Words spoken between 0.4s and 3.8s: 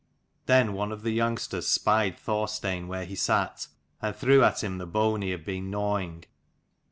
Then one of the youngsters spied Thorstein where he sat,